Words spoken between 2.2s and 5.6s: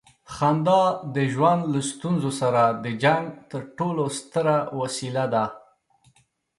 سره د جنګ تر ټولو ستره وسیله ده.